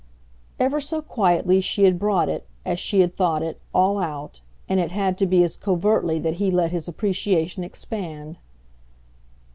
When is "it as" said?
2.27-2.79